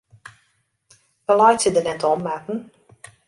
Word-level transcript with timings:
Wy 1.25 1.33
laitsje 1.37 1.73
der 1.73 1.85
net 1.87 2.01
om, 2.11 2.19
Marten. 2.27 2.57